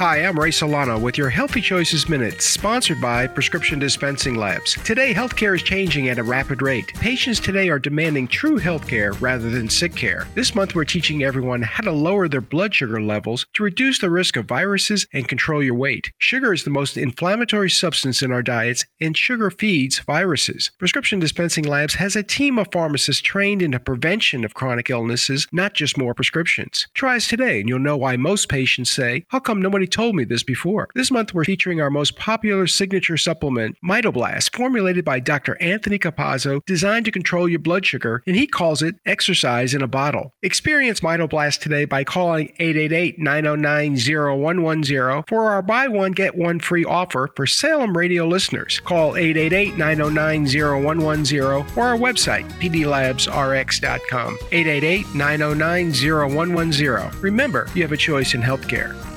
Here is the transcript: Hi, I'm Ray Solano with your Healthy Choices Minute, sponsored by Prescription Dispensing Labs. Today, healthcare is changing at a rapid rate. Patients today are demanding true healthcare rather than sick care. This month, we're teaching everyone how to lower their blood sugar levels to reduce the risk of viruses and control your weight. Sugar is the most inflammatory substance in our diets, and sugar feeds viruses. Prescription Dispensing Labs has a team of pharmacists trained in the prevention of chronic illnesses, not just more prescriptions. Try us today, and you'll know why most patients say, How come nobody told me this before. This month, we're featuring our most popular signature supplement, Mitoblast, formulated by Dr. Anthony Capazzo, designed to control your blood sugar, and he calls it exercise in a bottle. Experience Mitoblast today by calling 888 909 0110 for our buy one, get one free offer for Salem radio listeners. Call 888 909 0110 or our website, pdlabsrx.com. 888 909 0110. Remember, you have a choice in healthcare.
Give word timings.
Hi, 0.00 0.24
I'm 0.24 0.40
Ray 0.40 0.50
Solano 0.50 0.98
with 0.98 1.18
your 1.18 1.28
Healthy 1.28 1.60
Choices 1.60 2.08
Minute, 2.08 2.40
sponsored 2.40 3.02
by 3.02 3.26
Prescription 3.26 3.78
Dispensing 3.78 4.34
Labs. 4.34 4.72
Today, 4.82 5.12
healthcare 5.12 5.54
is 5.54 5.62
changing 5.62 6.08
at 6.08 6.18
a 6.18 6.22
rapid 6.22 6.62
rate. 6.62 6.94
Patients 6.94 7.38
today 7.38 7.68
are 7.68 7.78
demanding 7.78 8.26
true 8.26 8.58
healthcare 8.58 9.14
rather 9.20 9.50
than 9.50 9.68
sick 9.68 9.94
care. 9.94 10.26
This 10.34 10.54
month, 10.54 10.74
we're 10.74 10.86
teaching 10.86 11.22
everyone 11.22 11.60
how 11.60 11.82
to 11.82 11.92
lower 11.92 12.28
their 12.28 12.40
blood 12.40 12.74
sugar 12.74 12.98
levels 12.98 13.44
to 13.52 13.62
reduce 13.62 13.98
the 13.98 14.08
risk 14.08 14.38
of 14.38 14.46
viruses 14.46 15.06
and 15.12 15.28
control 15.28 15.62
your 15.62 15.74
weight. 15.74 16.10
Sugar 16.16 16.54
is 16.54 16.64
the 16.64 16.70
most 16.70 16.96
inflammatory 16.96 17.68
substance 17.68 18.22
in 18.22 18.32
our 18.32 18.42
diets, 18.42 18.86
and 19.02 19.14
sugar 19.14 19.50
feeds 19.50 19.98
viruses. 19.98 20.70
Prescription 20.78 21.18
Dispensing 21.20 21.64
Labs 21.64 21.96
has 21.96 22.16
a 22.16 22.22
team 22.22 22.58
of 22.58 22.68
pharmacists 22.72 23.20
trained 23.20 23.60
in 23.60 23.72
the 23.72 23.78
prevention 23.78 24.46
of 24.46 24.54
chronic 24.54 24.88
illnesses, 24.88 25.46
not 25.52 25.74
just 25.74 25.98
more 25.98 26.14
prescriptions. 26.14 26.88
Try 26.94 27.16
us 27.16 27.28
today, 27.28 27.60
and 27.60 27.68
you'll 27.68 27.80
know 27.80 27.98
why 27.98 28.16
most 28.16 28.48
patients 28.48 28.90
say, 28.90 29.26
How 29.28 29.40
come 29.40 29.60
nobody 29.60 29.89
told 29.90 30.14
me 30.14 30.24
this 30.24 30.42
before. 30.42 30.88
This 30.94 31.10
month, 31.10 31.34
we're 31.34 31.44
featuring 31.44 31.80
our 31.80 31.90
most 31.90 32.16
popular 32.16 32.66
signature 32.66 33.16
supplement, 33.16 33.76
Mitoblast, 33.84 34.54
formulated 34.54 35.04
by 35.04 35.20
Dr. 35.20 35.60
Anthony 35.60 35.98
Capazzo, 35.98 36.64
designed 36.66 37.04
to 37.04 37.10
control 37.10 37.48
your 37.48 37.58
blood 37.58 37.84
sugar, 37.84 38.22
and 38.26 38.36
he 38.36 38.46
calls 38.46 38.82
it 38.82 38.96
exercise 39.06 39.74
in 39.74 39.82
a 39.82 39.88
bottle. 39.88 40.32
Experience 40.42 41.00
Mitoblast 41.00 41.60
today 41.60 41.84
by 41.84 42.04
calling 42.04 42.52
888 42.58 43.18
909 43.18 43.96
0110 43.96 45.24
for 45.28 45.50
our 45.50 45.62
buy 45.62 45.88
one, 45.88 46.12
get 46.12 46.36
one 46.36 46.60
free 46.60 46.84
offer 46.84 47.30
for 47.34 47.46
Salem 47.46 47.96
radio 47.96 48.26
listeners. 48.26 48.80
Call 48.80 49.16
888 49.16 49.76
909 49.76 50.46
0110 50.46 51.40
or 51.42 51.88
our 51.88 51.96
website, 51.96 52.48
pdlabsrx.com. 52.60 54.38
888 54.52 55.14
909 55.14 55.92
0110. 55.92 57.20
Remember, 57.20 57.68
you 57.74 57.82
have 57.82 57.92
a 57.92 57.96
choice 57.96 58.34
in 58.34 58.42
healthcare. 58.42 59.09